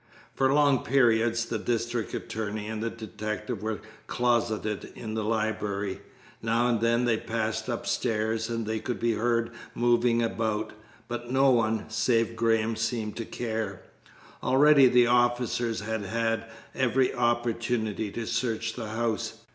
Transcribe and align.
For 0.33 0.51
long 0.51 0.79
periods 0.83 1.45
the 1.45 1.59
district 1.59 2.11
attorney 2.15 2.65
and 2.67 2.81
the 2.81 2.89
detective 2.89 3.61
were 3.61 3.81
closeted 4.07 4.91
in 4.95 5.13
the 5.13 5.23
library. 5.23 6.01
Now 6.41 6.67
and 6.69 6.81
then 6.81 7.05
they 7.05 7.17
passed 7.17 7.69
upstairs, 7.69 8.49
and 8.49 8.65
they 8.65 8.79
could 8.79 8.99
be 8.99 9.13
heard 9.13 9.51
moving 9.75 10.23
about, 10.23 10.73
but 11.07 11.29
no 11.31 11.51
one, 11.51 11.87
save 11.87 12.35
Graham, 12.35 12.75
seemed 12.75 13.15
to 13.17 13.25
care. 13.25 13.83
Already 14.41 14.87
the 14.87 15.05
officers 15.05 15.81
had 15.81 16.01
had 16.05 16.49
every 16.73 17.13
opportunity 17.13 18.09
to 18.09 18.25
search 18.25 18.73
the 18.73 18.87
house. 18.87 19.41